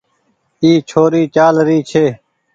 اي 0.61 0.71
ڇوري 0.89 1.23
چآل 1.35 1.55
رهي 1.67 1.79
ڇي۔ 1.89 2.05